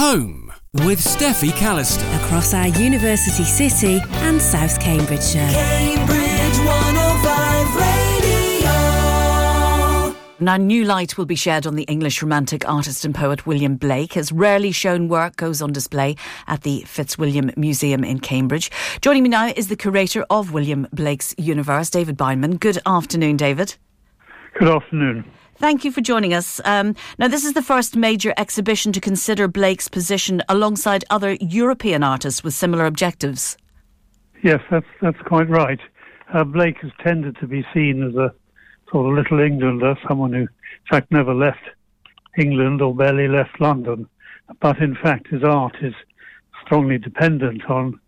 Home 0.00 0.48
with 0.72 0.98
Steffi 0.98 1.50
Callister. 1.50 2.24
across 2.24 2.54
our 2.54 2.68
university 2.68 3.44
city 3.44 4.00
and 4.22 4.40
South 4.40 4.80
Cambridgeshire. 4.80 5.46
Cambridge 5.46 6.58
105 6.64 7.76
Radio. 7.76 8.70
Now, 10.40 10.56
new 10.56 10.86
light 10.86 11.18
will 11.18 11.26
be 11.26 11.34
shed 11.34 11.66
on 11.66 11.76
the 11.76 11.82
English 11.82 12.22
romantic 12.22 12.66
artist 12.66 13.04
and 13.04 13.14
poet 13.14 13.46
William 13.46 13.76
Blake. 13.76 14.14
His 14.14 14.32
rarely 14.32 14.72
shown 14.72 15.08
work 15.08 15.36
goes 15.36 15.60
on 15.60 15.70
display 15.70 16.16
at 16.46 16.62
the 16.62 16.82
Fitzwilliam 16.86 17.50
Museum 17.58 18.02
in 18.02 18.20
Cambridge. 18.20 18.70
Joining 19.02 19.24
me 19.24 19.28
now 19.28 19.52
is 19.54 19.68
the 19.68 19.76
curator 19.76 20.24
of 20.30 20.54
William 20.54 20.86
Blake's 20.94 21.34
Universe, 21.36 21.90
David 21.90 22.16
Bindman. 22.16 22.58
Good 22.58 22.78
afternoon, 22.86 23.36
David. 23.36 23.76
Good 24.58 24.68
afternoon. 24.68 25.30
Thank 25.60 25.84
you 25.84 25.92
for 25.92 26.00
joining 26.00 26.32
us. 26.32 26.58
Um, 26.64 26.96
now, 27.18 27.28
this 27.28 27.44
is 27.44 27.52
the 27.52 27.60
first 27.60 27.94
major 27.94 28.32
exhibition 28.38 28.92
to 28.92 29.00
consider 29.00 29.46
Blake's 29.46 29.88
position 29.88 30.40
alongside 30.48 31.04
other 31.10 31.34
European 31.34 32.02
artists 32.02 32.42
with 32.42 32.54
similar 32.54 32.86
objectives. 32.86 33.58
Yes, 34.42 34.62
that's 34.70 34.86
that's 35.02 35.20
quite 35.26 35.50
right. 35.50 35.78
Uh, 36.32 36.44
Blake 36.44 36.78
has 36.78 36.90
tended 37.04 37.36
to 37.40 37.46
be 37.46 37.62
seen 37.74 38.02
as 38.02 38.14
a 38.14 38.32
sort 38.90 39.10
of 39.10 39.18
little 39.22 39.38
Englander, 39.38 39.96
someone 40.08 40.32
who, 40.32 40.40
in 40.40 40.48
fact, 40.90 41.12
never 41.12 41.34
left 41.34 41.68
England 42.38 42.80
or 42.80 42.94
barely 42.94 43.28
left 43.28 43.60
London. 43.60 44.08
But 44.62 44.78
in 44.78 44.96
fact, 44.96 45.26
his 45.26 45.44
art 45.44 45.76
is 45.82 45.92
strongly 46.64 46.96
dependent 46.96 47.68
on 47.68 48.00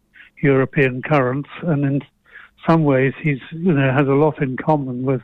European 0.42 1.02
currents, 1.02 1.50
and 1.64 1.84
in 1.84 2.00
some 2.66 2.84
ways, 2.84 3.12
he's 3.22 3.40
you 3.50 3.74
know 3.74 3.92
has 3.92 4.08
a 4.08 4.12
lot 4.12 4.40
in 4.40 4.56
common 4.56 5.02
with 5.02 5.20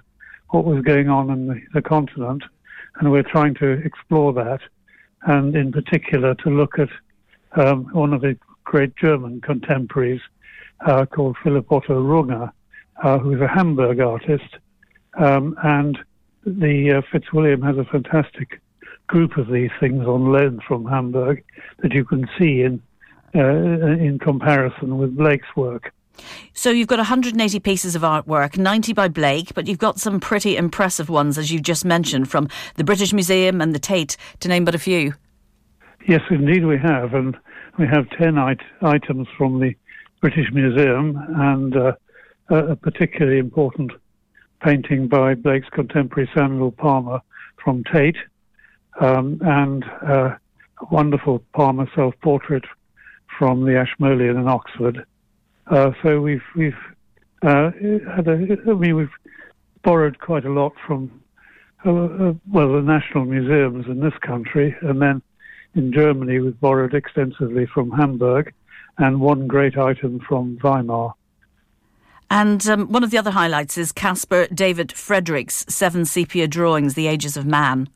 what 0.50 0.64
was 0.64 0.82
going 0.82 1.08
on 1.08 1.30
in 1.30 1.46
the, 1.46 1.60
the 1.74 1.82
continent, 1.82 2.42
and 2.96 3.10
we're 3.10 3.22
trying 3.22 3.54
to 3.54 3.70
explore 3.84 4.32
that, 4.32 4.60
and 5.22 5.54
in 5.54 5.72
particular 5.72 6.34
to 6.36 6.50
look 6.50 6.78
at 6.78 6.88
um, 7.56 7.84
one 7.92 8.12
of 8.12 8.20
the 8.20 8.36
great 8.64 8.94
German 8.96 9.40
contemporaries 9.40 10.20
uh, 10.86 11.06
called 11.06 11.36
Philipp 11.42 11.70
Otto 11.70 12.02
Runge, 12.02 12.50
uh, 13.02 13.18
who's 13.18 13.40
a 13.40 13.48
Hamburg 13.48 14.00
artist, 14.00 14.56
um, 15.18 15.56
and 15.62 15.98
the 16.44 16.92
uh, 16.92 17.02
Fitzwilliam 17.10 17.62
has 17.62 17.76
a 17.76 17.84
fantastic 17.84 18.60
group 19.06 19.36
of 19.36 19.48
these 19.48 19.70
things 19.80 20.06
on 20.06 20.32
loan 20.32 20.60
from 20.66 20.86
Hamburg 20.86 21.42
that 21.78 21.92
you 21.92 22.04
can 22.04 22.28
see 22.38 22.62
in 22.62 22.82
uh, 23.34 23.40
in 23.40 24.18
comparison 24.18 24.96
with 24.96 25.16
Blake's 25.16 25.54
work. 25.54 25.92
So 26.52 26.70
you've 26.70 26.88
got 26.88 26.98
180 26.98 27.60
pieces 27.60 27.94
of 27.94 28.02
artwork, 28.02 28.58
90 28.58 28.92
by 28.92 29.08
Blake, 29.08 29.54
but 29.54 29.66
you've 29.66 29.78
got 29.78 29.98
some 29.98 30.20
pretty 30.20 30.56
impressive 30.56 31.08
ones, 31.08 31.38
as 31.38 31.52
you've 31.52 31.62
just 31.62 31.84
mentioned, 31.84 32.30
from 32.30 32.48
the 32.76 32.84
British 32.84 33.12
Museum 33.12 33.60
and 33.60 33.74
the 33.74 33.78
Tate, 33.78 34.16
to 34.40 34.48
name 34.48 34.64
but 34.64 34.74
a 34.74 34.78
few. 34.78 35.14
Yes, 36.06 36.22
indeed 36.30 36.64
we 36.64 36.78
have, 36.78 37.14
and 37.14 37.36
we 37.78 37.86
have 37.86 38.08
ten 38.10 38.38
it- 38.38 38.60
items 38.82 39.28
from 39.36 39.60
the 39.60 39.74
British 40.20 40.50
Museum 40.52 41.16
and 41.36 41.76
uh, 41.76 41.92
a 42.50 42.56
a 42.72 42.76
particularly 42.76 43.38
important 43.38 43.92
painting 44.62 45.06
by 45.06 45.34
Blake's 45.34 45.68
contemporary 45.68 46.28
Samuel 46.34 46.72
Palmer 46.72 47.20
from 47.62 47.84
Tate, 47.84 48.16
um, 49.00 49.38
and 49.42 49.84
uh, 50.06 50.34
a 50.80 50.84
wonderful 50.90 51.42
Palmer 51.52 51.88
self-portrait 51.94 52.64
from 53.38 53.64
the 53.64 53.76
Ashmolean 53.76 54.36
in 54.36 54.48
Oxford. 54.48 55.04
Uh, 55.70 55.92
so 56.02 56.20
we've 56.20 56.42
we've 56.56 56.76
uh, 57.42 57.70
had 58.14 58.26
a, 58.26 58.56
I 58.66 58.72
mean 58.72 58.96
we've 58.96 59.08
borrowed 59.82 60.18
quite 60.18 60.44
a 60.44 60.52
lot 60.52 60.72
from 60.86 61.22
uh, 61.84 61.90
uh, 61.90 62.32
well 62.50 62.72
the 62.72 62.82
national 62.82 63.24
museums 63.24 63.86
in 63.86 64.00
this 64.00 64.16
country, 64.22 64.74
and 64.82 65.02
then 65.02 65.22
in 65.74 65.92
Germany 65.92 66.38
we've 66.38 66.60
borrowed 66.60 66.94
extensively 66.94 67.66
from 67.66 67.90
Hamburg, 67.90 68.52
and 68.96 69.20
one 69.20 69.46
great 69.46 69.76
item 69.76 70.20
from 70.26 70.58
Weimar. 70.62 71.14
And 72.30 72.66
um, 72.68 72.92
one 72.92 73.04
of 73.04 73.10
the 73.10 73.18
other 73.18 73.30
highlights 73.30 73.78
is 73.78 73.92
Caspar 73.92 74.48
David 74.48 74.92
Friedrich's 74.92 75.64
seven 75.68 76.04
sepia 76.04 76.46
drawings, 76.46 76.94
The 76.94 77.06
Ages 77.06 77.36
of 77.36 77.46
Man. 77.46 77.88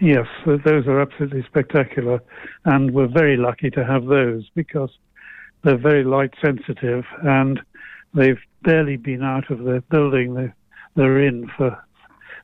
Yes, 0.00 0.26
those 0.44 0.86
are 0.86 1.00
absolutely 1.00 1.42
spectacular, 1.44 2.20
and 2.64 2.92
we're 2.92 3.08
very 3.08 3.36
lucky 3.36 3.70
to 3.70 3.84
have 3.84 4.06
those 4.06 4.48
because 4.54 4.90
they're 5.66 5.76
very 5.76 6.04
light 6.04 6.32
sensitive 6.40 7.04
and 7.24 7.60
they've 8.14 8.38
barely 8.62 8.96
been 8.96 9.24
out 9.24 9.50
of 9.50 9.58
the 9.58 9.82
building 9.90 10.34
they, 10.34 10.52
they're 10.94 11.20
in 11.20 11.50
for, 11.56 11.76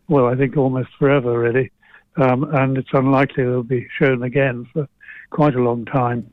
well, 0.08 0.26
I 0.26 0.34
think 0.34 0.56
almost 0.56 0.88
forever, 0.98 1.38
really. 1.38 1.70
Um, 2.16 2.52
and 2.52 2.76
it's 2.76 2.92
unlikely 2.92 3.44
they'll 3.44 3.62
be 3.62 3.86
shown 3.96 4.24
again 4.24 4.68
for 4.72 4.88
quite 5.30 5.54
a 5.54 5.62
long 5.62 5.84
time. 5.84 6.28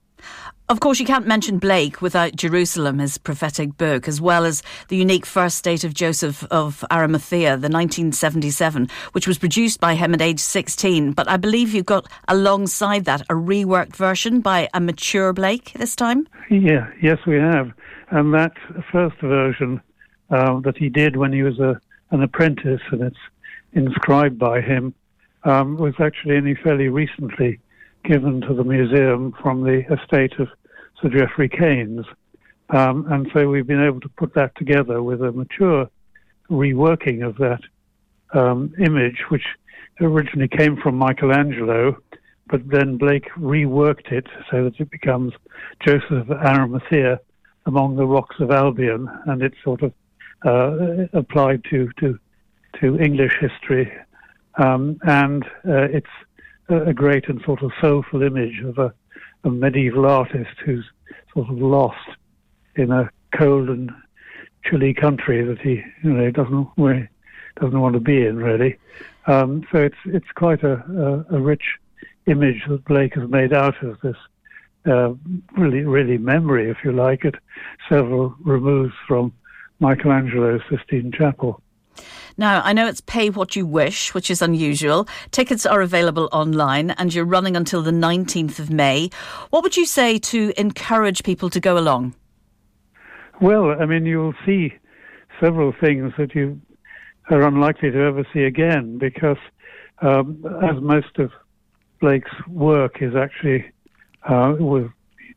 Of 0.70 0.82
course, 0.82 1.00
you 1.00 1.06
can't 1.08 1.26
mention 1.26 1.58
Blake 1.58 2.00
without 2.00 2.36
Jerusalem, 2.36 3.00
his 3.00 3.18
prophetic 3.18 3.76
book, 3.76 4.08
as 4.08 4.22
well 4.22 4.46
as 4.46 4.62
the 4.90 4.98
unique 4.98 5.26
first 5.26 5.58
state 5.58 5.84
of 5.84 5.96
Joseph 5.96 6.44
of 6.52 6.86
Arimathea, 6.92 7.58
the 7.58 7.72
1977, 7.72 8.88
which 9.14 9.28
was 9.28 9.40
produced 9.40 9.80
by 9.80 9.96
him 9.96 10.14
at 10.14 10.22
age 10.22 10.40
16. 10.40 11.14
But 11.14 11.28
I 11.28 11.38
believe 11.38 11.74
you've 11.74 11.88
got 11.88 12.08
alongside 12.28 13.06
that 13.06 13.22
a 13.22 13.34
reworked 13.34 13.96
version 13.96 14.42
by 14.42 14.70
a 14.72 14.80
mature 14.80 15.34
Blake 15.34 15.74
this 15.74 15.96
time. 15.96 16.28
Yeah, 16.52 16.92
yes, 17.02 17.18
we 17.26 17.38
have. 17.38 17.72
And 18.12 18.32
that 18.36 18.54
first 18.92 19.20
version 19.22 19.82
uh, 20.30 20.60
that 20.60 20.78
he 20.78 20.90
did 20.90 21.16
when 21.16 21.34
he 21.34 21.42
was 21.42 21.58
a, 21.58 21.82
an 22.12 22.22
apprentice, 22.22 22.82
and 22.92 23.02
it's 23.02 23.18
inscribed 23.74 24.38
by 24.38 24.62
him, 24.62 24.94
um, 25.46 25.78
was 25.78 25.96
actually 26.00 26.38
only 26.38 26.54
fairly 26.54 26.90
recently 26.90 27.60
given 28.04 28.42
to 28.42 28.54
the 28.54 28.64
museum 28.64 29.34
from 29.42 29.64
the 29.64 29.84
estate 29.92 30.34
of 30.40 30.48
Sir 31.02 31.10
Geoffrey 31.10 31.50
Keynes. 31.50 32.06
Um, 32.70 33.12
and 33.12 33.30
so 33.34 33.50
we've 33.50 33.68
been 33.68 33.84
able 33.84 34.00
to 34.02 34.10
put 34.10 34.34
that 34.36 34.56
together 34.56 35.02
with 35.02 35.22
a 35.22 35.32
mature 35.32 35.90
reworking 36.50 37.26
of 37.26 37.38
that 37.38 37.62
um, 38.34 38.74
image, 38.80 39.24
which 39.30 39.46
originally 40.02 40.48
came 40.48 40.78
from 40.78 40.96
Michelangelo, 40.96 41.98
but 42.48 42.68
then 42.68 42.98
Blake 42.98 43.30
reworked 43.38 44.12
it 44.12 44.28
so 44.50 44.64
that 44.64 44.80
it 44.80 44.90
becomes 44.92 45.34
Joseph 45.86 46.30
of 46.30 46.32
Arimathea 46.32 47.20
among 47.66 47.96
the 47.96 48.06
rocks 48.06 48.36
of 48.40 48.52
Albion, 48.52 49.10
and 49.26 49.42
it's 49.42 49.58
sort 49.64 49.82
of 49.84 49.94
uh, 50.46 51.08
applied 51.14 51.64
to, 51.70 51.90
to 52.00 52.18
to 52.80 53.00
English 53.00 53.34
history, 53.40 53.92
um, 54.56 55.00
and 55.04 55.44
uh, 55.68 55.88
it's 55.92 56.08
a, 56.70 56.84
a 56.84 56.94
great 56.94 57.28
and 57.28 57.42
sort 57.44 57.64
of 57.64 57.72
soulful 57.82 58.22
image 58.22 58.62
of 58.64 58.78
a, 58.78 58.94
a 59.44 59.50
medieval 59.50 60.06
artist 60.06 60.52
who's 60.66 60.86
sort 61.34 61.50
of 61.50 61.58
lost 61.58 62.10
in 62.76 62.92
a 62.92 63.10
cold 63.38 63.70
and 63.70 63.92
chilly 64.64 64.94
country 64.94 65.44
that 65.44 65.60
he 65.60 65.84
you 66.04 66.12
know 66.12 66.32
doesn't 66.32 66.68
really, 66.78 67.08
doesn't 67.60 67.80
want 67.80 67.94
to 67.94 68.00
be 68.00 68.26
in 68.26 68.38
really. 68.38 68.78
Um, 69.28 69.66
so 69.72 69.80
it's 69.80 69.98
it's 70.06 70.32
quite 70.36 70.64
a, 70.64 70.74
a, 71.32 71.36
a 71.38 71.40
rich 71.40 71.78
image 72.26 72.64
that 72.68 72.86
Blake 72.86 73.16
has 73.16 73.30
made 73.30 73.54
out 73.54 73.82
of 73.84 74.00
this 74.02 74.18
uh, 74.86 75.14
really 75.58 75.84
really 75.84 76.18
memory, 76.18 76.70
if 76.70 76.78
you 76.84 76.92
like, 76.92 77.26
at 77.26 77.36
several 77.88 78.36
removes 78.44 78.94
from 79.08 79.34
Michelangelo's 79.80 80.62
Sistine 80.70 81.12
Chapel. 81.12 81.62
Now, 82.40 82.62
I 82.64 82.72
know 82.72 82.88
it's 82.88 83.02
pay 83.02 83.30
what 83.30 83.58
you 83.58 83.66
wish, 83.66 84.14
which 84.14 84.32
is 84.32 84.42
unusual. 84.42 85.10
Tickets 85.32 85.66
are 85.66 85.82
available 85.82 86.30
online 86.32 86.92
and 86.92 87.14
you're 87.14 87.26
running 87.26 87.58
until 87.58 87.82
the 87.82 87.92
19th 87.92 88.60
of 88.60 88.70
May. 88.70 89.10
What 89.50 89.62
would 89.62 89.76
you 89.76 89.86
say 89.86 90.20
to 90.20 90.54
encourage 90.56 91.24
people 91.24 91.50
to 91.50 91.60
go 91.60 91.78
along? 91.78 92.16
Well, 93.42 93.72
I 93.72 93.86
mean, 93.86 94.06
you'll 94.06 94.36
see 94.46 94.74
several 95.42 95.74
things 95.82 96.14
that 96.18 96.34
you 96.34 96.62
are 97.30 97.42
unlikely 97.42 97.92
to 97.92 98.00
ever 98.00 98.26
see 98.34 98.44
again 98.44 99.00
because, 99.00 99.38
um, 100.02 100.42
as 100.64 100.82
most 100.82 101.20
of 101.20 101.32
Blake's 102.00 102.32
work 102.48 103.02
is 103.02 103.18
actually 103.18 103.70
uh, 104.30 104.56
with, 104.58 104.90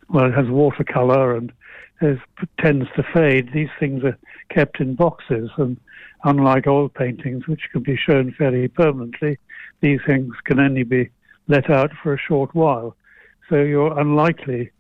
well, 0.09 0.27
it 0.27 0.35
has 0.35 0.49
watercolor 0.49 1.35
and 1.35 1.53
tends 2.59 2.87
to 2.97 3.03
fade. 3.15 3.51
These 3.53 3.71
things 3.79 4.05
are 4.05 4.19
kept 4.51 4.81
in 4.81 4.95
boxes, 4.95 5.51
and 5.57 5.79
unlike 6.25 6.67
oil 6.67 6.89
paintings, 6.89 7.47
which 7.47 7.63
can 7.73 7.83
be 7.83 7.97
shown 7.97 8.35
fairly 8.37 8.69
permanently, 8.69 9.39
these 9.81 10.01
things 10.07 10.35
can 10.45 10.61
only 10.61 10.83
be 10.85 11.11
let 11.49 11.71
out 11.71 11.91
for 12.03 12.15
a 12.15 12.19
short 12.19 12.55
while. 12.55 12.97
So 13.49 13.57
you're 13.57 13.99
unlikely 13.99 14.71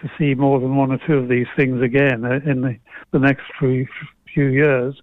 to 0.00 0.10
see 0.18 0.34
more 0.34 0.60
than 0.60 0.76
one 0.76 0.92
or 0.92 0.98
two 1.06 1.14
of 1.14 1.28
these 1.28 1.46
things 1.56 1.82
again 1.82 2.24
uh, 2.24 2.40
in 2.44 2.60
the, 2.60 2.76
the 3.12 3.18
next 3.18 3.44
few, 3.58 3.86
few 4.32 4.46
years. 4.46 5.00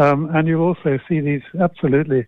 Um, 0.00 0.34
and 0.34 0.48
you'll 0.48 0.66
also 0.66 0.98
see 1.08 1.20
these 1.20 1.42
absolutely 1.60 2.26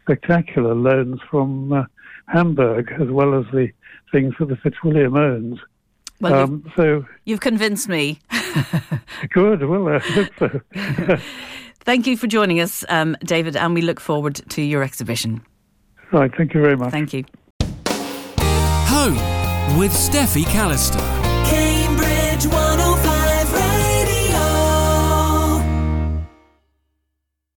spectacular 0.00 0.74
loans 0.74 1.20
from 1.30 1.72
uh, 1.72 1.84
Hamburg, 2.28 2.92
as 3.00 3.08
well 3.08 3.38
as 3.38 3.46
the 3.52 3.68
things 4.12 4.34
that 4.38 4.48
the 4.48 4.56
Fitzwilliam 4.56 5.16
owns. 5.16 5.58
Well, 6.20 6.34
Um, 6.34 6.72
so 6.76 7.04
You've 7.24 7.40
convinced 7.40 7.88
me. 7.88 8.18
good. 9.30 9.64
Well, 9.64 9.88
I 9.88 9.98
hope 9.98 10.28
so. 10.38 10.60
Thank 11.80 12.06
you 12.06 12.16
for 12.16 12.26
joining 12.26 12.60
us, 12.60 12.84
um, 12.88 13.16
David, 13.24 13.54
and 13.56 13.74
we 13.74 13.82
look 13.82 14.00
forward 14.00 14.34
to 14.50 14.62
your 14.62 14.82
exhibition. 14.82 15.40
right. 16.12 16.34
Thank 16.36 16.54
you 16.54 16.60
very 16.62 16.76
much. 16.76 16.90
Thank 16.90 17.12
you. 17.12 17.24
Home 18.40 19.14
with 19.78 19.92
Steffi 19.92 20.44
Callister. 20.44 21.00
K 21.48 21.86